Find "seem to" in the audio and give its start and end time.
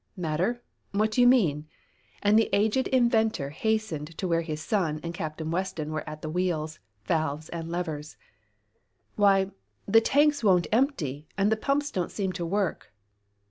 12.09-12.45